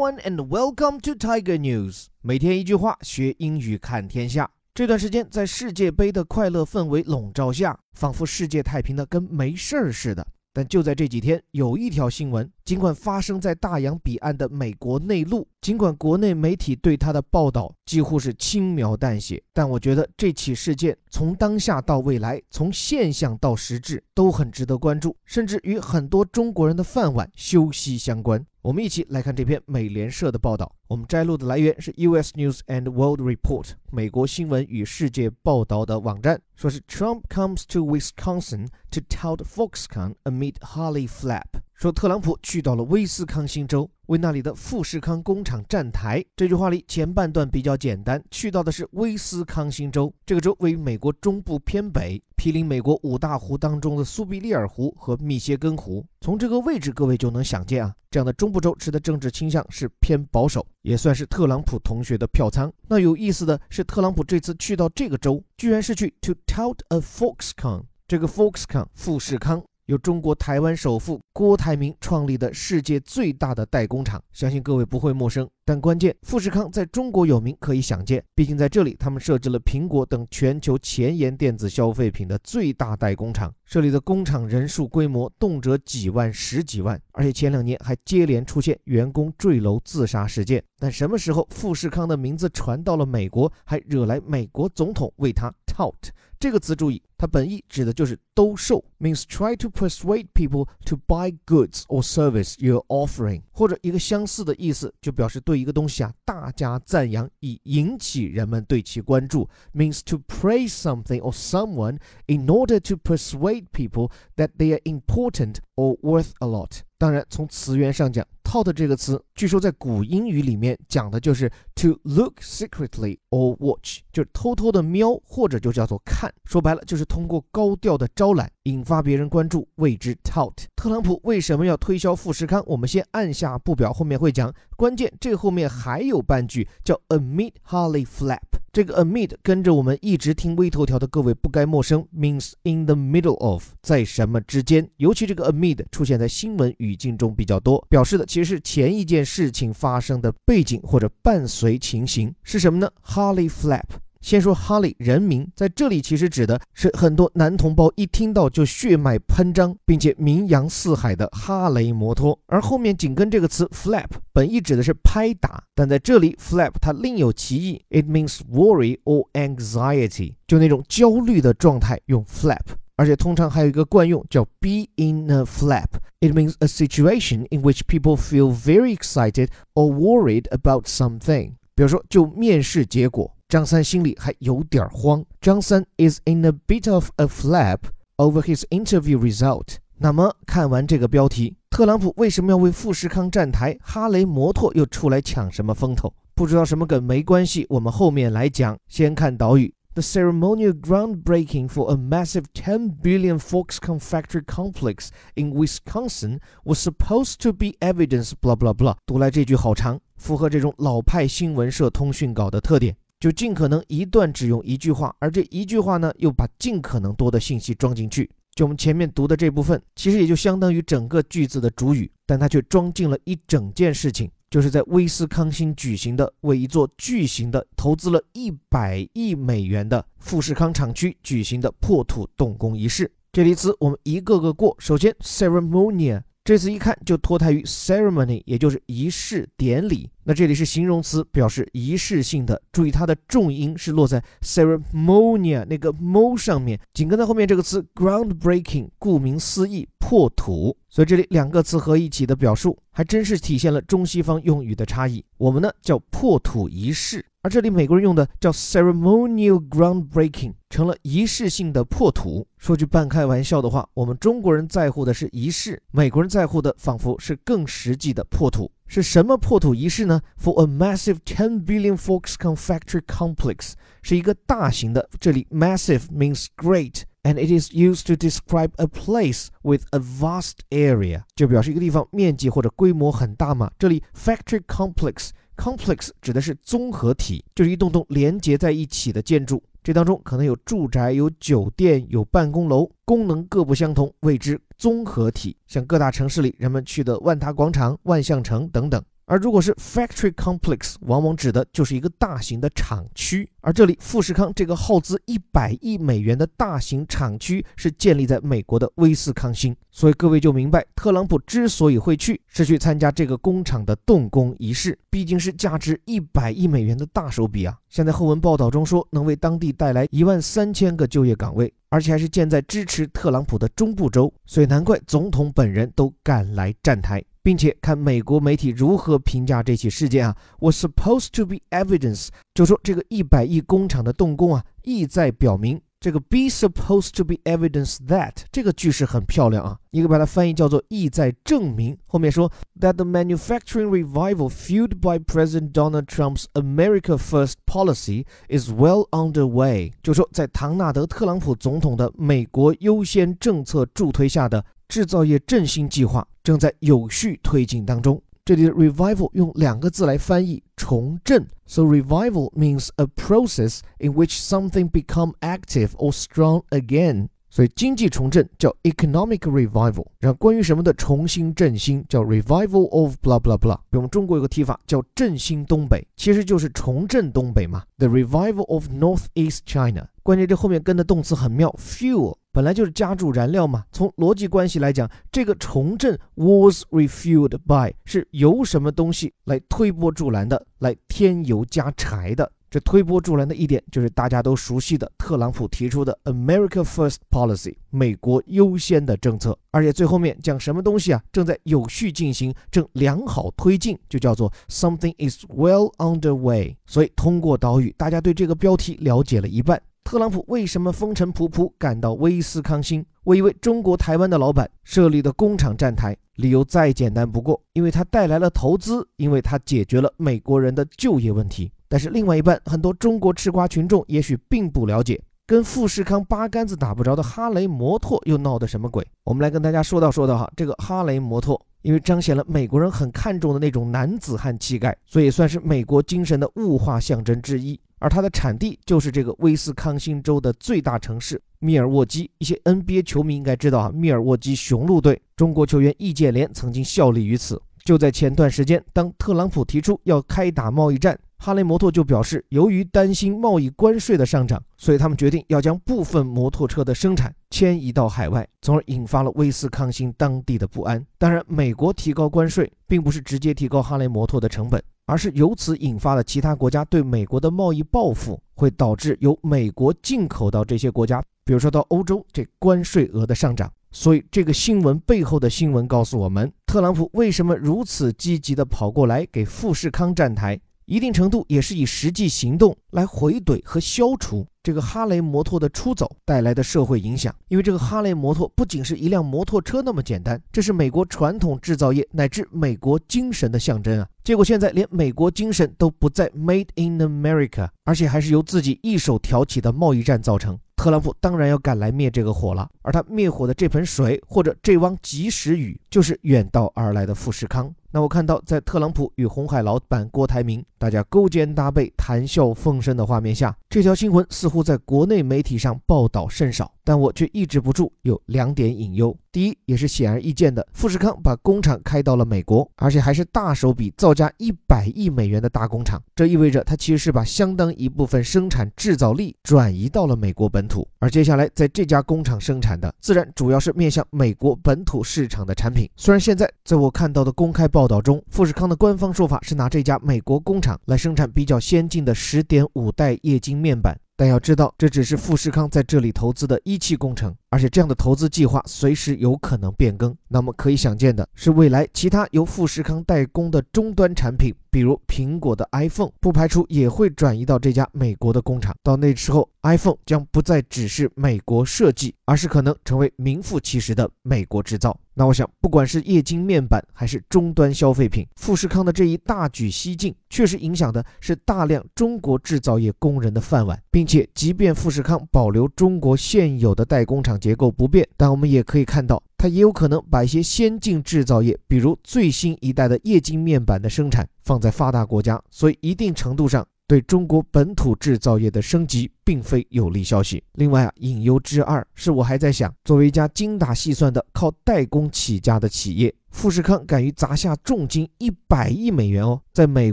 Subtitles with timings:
[0.00, 2.06] One and welcome to Tiger News。
[2.22, 4.50] 每天一句话，学英语看天下。
[4.72, 10.26] 这段时间，在世界杯的快乐氛围笼罩下，仿佛世界太平的跟没事儿似的。
[10.54, 28.44] 但就在这几天，有一条新闻，尽管发生在大洋彼岸的美国内陆，尽管国内媒体对它的报道几乎是轻描淡写，但我觉得这起事件从当下到未来，从现象到实质，都很值得关注，甚至与很多中国人的饭碗休息相关。
[28.62, 30.70] 我们一起来看这篇美联社的报道。
[30.86, 32.34] 我们摘录的来源是 U.S.
[32.34, 41.62] News and World Report 美国新闻与世界报道的网站，说是 Trump comes to Wisconsin to tout Foxconn amid Harley flap。
[41.80, 46.22] 说特朗普去到了威斯康星州，为那里的富士康工厂站台。
[46.36, 52.22] 这句话里前半段比较简单，去到的是威斯康星州，这个州位于美国中部偏北。
[52.36, 62.70] 毗邻美国五大湖当中的苏必利尔湖和密歇根湖，从这个位置，各位就能想见啊，这样的中部州持的政治倾向是偏保守，也算是特朗普同学的票仓。
[62.88, 69.62] 那有意思的是，特朗普这次去到这个州，居然是去 to tout a Foxconn，这个 Foxconn 富士康。
[69.90, 75.48] 由中国台湾首富郭台铭创立的世界最大的代工厂，相信各位不会陌生。
[75.64, 90.62] 但关键，富士康在中国有名可以想见，毕竟在这里他们设置了苹果等全球前沿电子消费品的最大代工厂，这里的工厂人数规模动辄几万、十几万，而且前两年还接连出现员工坠楼自杀事件。
[90.78, 96.10] 但什么时候富士康的名字传到了美国，还惹来美国总统为他 tout？
[96.38, 111.30] 这个词注意，它本意指的就是兜售，means try to persuade people to buy goods or service you're offering，或者一个相似的意思，就表示对一个东西啊大加赞扬，以引起人们对其关注，means to praise something or
[111.30, 116.80] someone in order to persuade people that they are important or worth a lot。
[116.96, 126.28] 当然，从词源上讲，tout 这个词，据说在古英语里面讲的就是 to look secretly or watch，就是偷偷的瞄，或者就叫做看。
[126.44, 130.52] 说白了，就是通过高调的招揽，引发别人关注，谓之 tout。
[130.74, 132.60] 特朗普为什么要推销富士康？
[132.66, 134.52] 我们先按下不表，后面会讲。
[134.76, 138.59] 关键，这后面还有半句叫 amid Harley flap。
[138.72, 144.88] 这个 amid 跟着我们一直听微头条的各位不该陌生，means in the middle of，在什么之间。
[144.98, 153.86] 尤其这个 amid 出现在新闻语境中比较多，表示的其实是前一件事情发生的背景或者伴随情形是什么呢？Holly Flap。
[154.20, 162.38] 先说哈雷人名，在这里其实指的是很多男同胞一听到就血脉喷张，并且名扬四海的哈雷摩托。
[162.46, 172.64] 而后面紧跟这个词 flap，本意指的是拍打，但在这里 flap 它另有其意，it means worry or anxiety，就那种焦虑的状态用 flap。
[172.96, 180.44] 而且通常还有一个惯用叫 be in a flap，it means a situation in which people feel very excited or worried
[180.50, 181.52] about something。
[181.74, 183.34] 比如说就面试结果。
[183.50, 185.24] 张三心里还有点慌。
[185.40, 187.80] 张三 is in a bit of a flap
[188.16, 189.78] over his interview result。
[189.98, 193.76] 那么看完这个标题，特朗普为什么要为富士康站台？
[193.82, 196.14] 哈雷摩托又出来抢什么风头？
[196.36, 198.78] 不知道什么梗没关系，我们后面来讲。
[198.86, 207.52] 先看导语：The ceremonial groundbreaking for a massive 10 billion Foxconn factory complex in Wisconsin was supposed to
[207.52, 208.30] be evidence.
[208.40, 208.94] blah blah blah。
[209.04, 212.96] 读来这句好长，符合这种老派新闻社通讯稿的特点。
[213.20, 218.28] 就尽可能一段只用一句话，而这一句话呢，又把尽可能多的信息装进去。
[218.54, 233.10] 就我们前面读的这部分，其实也就相当于整个句子的主语，但它却装进了一整件事情，就是在威斯康星举行的为一座巨型的、投资了一百亿美元的富士康厂区举行的破土动工仪式。
[233.32, 234.74] 这里词我们一个个过。
[234.78, 236.22] 首先，ceremonial。
[236.42, 240.10] 这次一看就脱胎于 ceremony，也就是仪式典礼。
[240.24, 242.60] 那这里是形容词，表示仪式性的。
[242.72, 250.74] 注意它的重音是落在 ceremonia 那个 mo 上面，紧跟在后面这个词 groundbreaking，顾名思义，破土。
[250.88, 255.22] 所以这里两个词合一起的表述，还真是体现了中西方用语的差异。
[255.36, 257.24] 我们呢叫破土仪式。
[257.42, 262.46] 而这里美国人用的叫 ceremonial groundbreaking，成了仪式性的破土。
[262.58, 268.70] 说句半开玩笑的话，我们中国人在乎的是仪式，美国人在乎的仿佛是更实际的破土。
[268.86, 273.72] 是什么破土仪式呢？For a massive ten billion Foxconn factory complex，
[274.02, 275.08] 是一个大型的。
[275.18, 283.70] 这里 massive means great，and it is used to describe a place with a vast area，就表示一个地方面积或者规模很大嘛。
[283.78, 285.30] 这里 factory complex。
[285.60, 289.62] Complex 指的是综合体，就是一栋栋连接在一起的建筑。
[289.84, 295.54] 这当中可能有住宅、有酒店、有办公楼，功能各不相同，谓之综合体。
[295.66, 299.04] 像各大城市里人们去的万达广场、万象城等等。
[299.30, 303.48] 而如果是 factory complex，往往指的就是一个大型的厂区。
[303.60, 317.78] 而这里富士康这个耗资一百亿美元的大型厂区是建立在美国的威斯康星，所以各位就明白，特朗普之所以会去，是去参加这个工厂的动工仪式，毕竟是价值一百亿美元的大手笔啊！
[317.88, 327.22] 现在后文报道中说，能为当地带来一万三千个就业岗位，而且还是建在支持特朗普的中部州，所以难怪总统本人都赶来站台。
[327.42, 341.96] 并且看美国媒体如何评价这起事件啊，was supposed to be evidence，就说这个一百亿工厂的动工啊，意在表明这个 be supposed to be evidence that 这个句式很漂亮啊，你可以把它翻译叫做意在证明。
[342.06, 342.50] 后面说
[342.80, 354.64] that the manufacturing revival fueled by President Donald Trump's America First policy is well underway，就说在唐纳德·特朗普总统的美国优先政策助推下的。
[354.90, 358.21] 制造业振兴计划正在有序推进当中。
[358.43, 367.29] 这里的 revival 用两个字来翻译重振，so revival means a process in which something become active or strong again。
[367.50, 373.76] 所以经济重振叫 economic revival，然后关于什么的重新振兴叫 revival of blah blah blah。
[373.90, 377.82] 比我们中国有个提法叫振兴东北，其实就是重振东北嘛。
[377.98, 380.08] The revival of northeast China。
[380.22, 382.36] 关键这后面跟的动词很妙，fuel。
[382.52, 383.84] 本来就是加注燃料嘛。
[383.90, 392.52] 从逻辑关系来讲，这个重振 was refueled by 是由什么东西来推波助澜的，来添油加柴的。
[392.70, 399.58] 这推波助澜的一点就是大家都熟悉的特朗普提出的 America First Policy 美国优先的政策。
[399.72, 406.76] 而且最后面讲什么东西啊，正在有序进行，正良好推进，就叫做 Something is well underway。
[406.86, 409.80] 所以通过岛屿，大家对这个标题了解了一半。
[410.10, 416.16] 特朗普为什么风尘仆仆赶到威斯康星，为一位中国台湾的老板设立的工厂站台？
[416.34, 421.70] 理由再简单不过，因为他带来了投资，因为他解决了美国人的就业问题。
[421.88, 429.06] 但是另外一半，很多中国吃瓜群众也许并不了解，跟富士康八竿子打不着的哈雷摩托又闹的什么鬼？
[429.22, 437.78] 我们来跟大家说道说道哈，这个哈雷摩托，因为彰显了美国人很看重的那种男子汉气概，所以算是美国精神的物化象征之一。
[438.00, 442.28] 而它的产地就是这个威斯康星州的最大城市密尔沃基。
[442.38, 447.62] 一些 NBA 球迷应该知道啊，密尔沃基雄鹿队中国球员易建联曾经效力于此。
[447.84, 461.04] 就在前段时间，当特朗普提出要开打贸易战，哈雷摩托就表示，由于担心贸易关税的上涨，所以他们决定要将部分摩托车的生产迁移到海外，从而引发了威斯康星当地的不安。
[461.18, 464.80] 当然，美国提高关税，并不是直接提高哈雷摩托的成本。
[465.10, 473.68] 而是由此引发了其他国家对美国的贸易报复，会导致由美国进口到这些国家，比如说到欧洲，这关税额的上涨。
[473.90, 480.56] 所以这个新闻背后的新闻告诉我们，特朗普为什么如此积极地跑过来给富士康站台。
[480.90, 487.32] 一定程度也是以实际行动来回怼和消除这个哈雷摩托的出走带来的社会影响。
[487.46, 494.08] 因为这个哈雷摩托不仅是一辆摩托车那么简单，这是美国传统制造业乃至美国精神的象征啊！
[494.24, 500.58] 结果现在连美国精神都不再 Made in America，而且还是由自己一手挑起的贸易战造成。
[500.74, 507.72] 特朗普当然要赶来灭这个火了，而他灭火的这盆水或者这汪及时雨，就是远道而来的富士康。
[507.92, 519.16] 那我看到，在特朗普与红海老板郭台铭大家勾肩搭背、谈笑风生的画面下，这条新闻似乎在国内媒体上报道甚少，但我却抑制不住有两点隐忧。
[519.32, 526.00] 第一，也是显而易见的，富士康把工厂开到了美国，而且还是大手笔造价一百亿美元的大工厂。
[526.14, 535.88] 这意味着它其实是把相当一部分生产制造力转移到了美国本土，而接下来在这家工厂生产的，自然主要是面向美国本土市场的产品。
[535.96, 543.98] 虽然现在在我看到的公开报报道中，富士康的官方说法是拿这家美国工厂来生产比较先进的十点五代液晶面板。
[544.18, 550.16] 但要知道，这只是富士康在这里投资的一期工程，而且这样的投资计划随时有可能变更。
[550.28, 558.74] 那么可以想见的是，未来其他由富士康代工的终端产品，比如苹果的 iPhone，不排除也会转移到这家美国的工厂。
[558.82, 564.96] 到那时候，iPhone 将不再只是美国设计，而是可能成为名副其实的美国制造。
[565.12, 590.42] 那我想，不管是液晶面板还是终端消费品，富士康的这一大举西进，确实影响的是大量中国制造业工人的饭碗，并且，即便富士康保留中国现有的代工厂结构不变，但我们也可以看到，它也有可能把一些先进制造业，比如最新一代的液晶面板的生产放在发达国家，所以一定程度上对中国本土制造业的升级并非有利消息。
[590.54, 596.14] 另外啊，隐忧之二是我还在想，作为一家精打细算的靠代工起家的企业。
[596.30, 599.92] 富士康敢于砸下重金一百亿美元哦，在美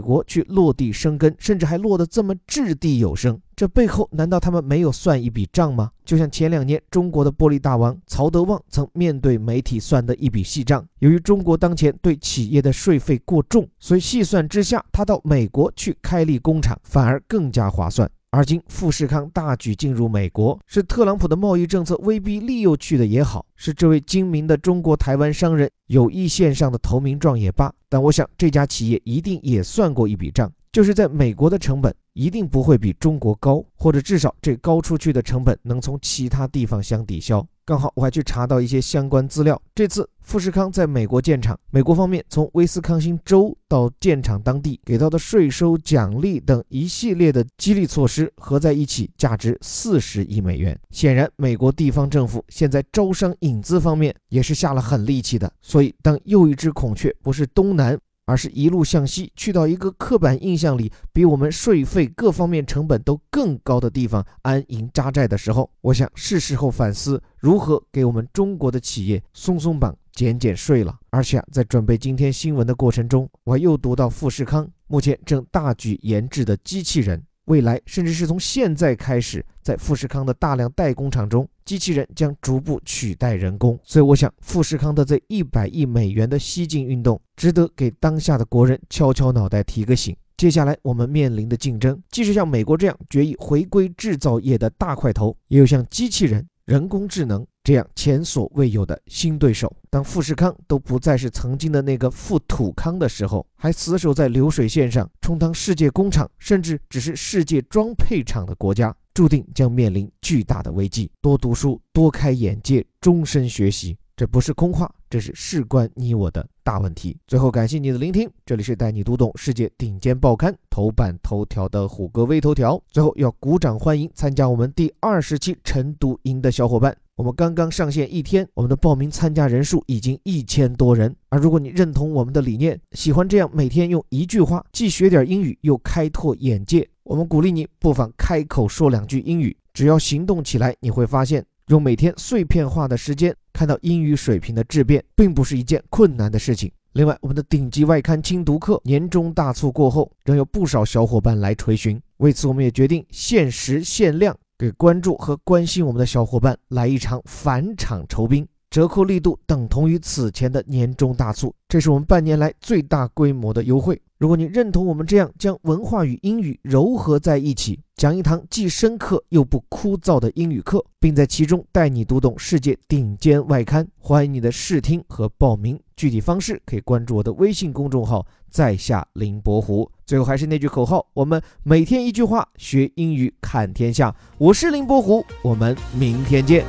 [0.00, 5.90] 国去落地生根，甚至还落得这么掷地有声，这背后难道他们没有算一笔账吗？
[6.04, 18.08] 就像前两年中国的玻璃大王曹德旺曾面对媒体算的一笔细账，由于中国当前对企业的税费过重，所以细算之下，他到美国去开立工厂反而更加划算。
[18.30, 37.46] 而今富士康大举进入美国，是特朗普的贸易政策威逼利诱去的也好，是这位精明的中国台湾商人有意线上的投名状也罢，但我想这家企业一定也算过一笔账，就是在美国的成本一定不会比中国高，或者至少这高出去的成本能从其他地方相抵消。
[37.64, 39.60] 刚好我还去查到一些相关资料。
[39.72, 50.76] 这次富士康在美国建厂，美国方面从威斯康星州到建厂当地给到的税收奖励等一系列的激励措施合在一起，价值四十亿美元。
[50.90, 55.52] 显然，美国地方政府现在招商引资方面也是下了狠力气的。
[55.62, 57.96] 所以，当又一只孔雀不是东南。
[58.28, 70.94] 而是一路向西，去到一个刻板印象里比我们税费各方面成本都更高的地方安营扎寨的时候，我想是时候反思如何给我们中国的企业松松绑、减减税了。
[71.08, 77.24] 而且啊，在准备今天新闻的过程中，我又读到富士康目前正大举研制的机器人。
[77.48, 83.78] 未来，甚至是从现在开始，在富士康的大量代工厂中，机器人将逐步取代人工。
[83.82, 90.14] 所以，我想，富士康的这一百亿美元的西进运动，值得给当下的国人敲敲脑袋、提个醒。
[90.36, 97.46] 接下来我们面临的竞争，既是像美国这样决意回归制造业的大块头，也有像机器人、人工智能。
[97.68, 111.10] 这样前所未有的新对手，当富士康都不再是曾经的那个富土康的时候，还死守在流水线上充当世界工厂，甚至只是世界装配厂的国家，注定将面临巨大的危机。
[111.20, 113.98] 多读书，多开眼界，终身学习。
[114.18, 117.16] 这不是空话，这是事关你我的大问题。
[117.28, 122.82] 最后，感谢你的聆听，这里是带你读懂世界顶尖报刊头版头条的虎哥微头条。
[122.90, 126.92] 最后要鼓掌欢迎参加我们第二十期晨读营的小伙伴。
[127.14, 131.14] 我们刚刚上线一天，我们的报名参加人数已经一千多人。
[131.28, 139.56] 而如果你认同我们的理念，喜欢这样每天用一句话既学点英语又开拓眼界，我们鼓励你不妨开口说两句英语。
[139.72, 141.46] 只要行动起来，你会发现。
[141.68, 146.70] 用每天碎片化的时间看到英语水平的质变，并不是一件困难的事情。
[146.92, 152.00] 另外，我们的顶级外刊精读课年终大促过后，仍有不少小伙伴来垂询。
[152.16, 158.46] 为此，我们也决定限时限量，给关注和关心我们的小伙伴来一场返场酬宾，
[158.78, 161.52] 折扣力度等同于此前的年终大促。
[161.68, 164.00] 这是我们半年来最大规模的优惠。
[164.18, 175.76] 如果你认同我们这样将文化与英语糅合在一起，讲一堂既深刻又不枯燥的英语课，并在其中带你读懂世界顶尖外刊，欢迎你的试听和报名。
[175.96, 179.90] 具体方式可以关注我的微信公众号“在下林伯湖”。
[180.06, 184.14] 最后还是那句口号：我们每天一句话，学英语看天下。
[184.38, 186.64] 我是林伯湖，我们明天见。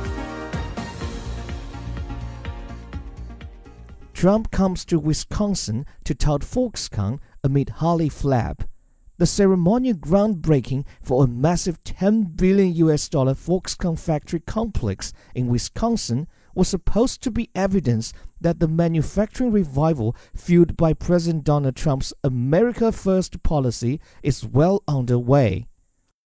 [4.20, 7.20] Trump comes to Wisconsin to tout Foxconn.
[7.42, 8.64] amid Harley flap.
[9.16, 16.28] The ceremonial groundbreaking for a massive 10 billion US dollar Foxconn factory complex in Wisconsin
[16.54, 22.92] was supposed to be evidence that the manufacturing revival fueled by President Donald Trump's America
[22.92, 25.66] First policy is well underway.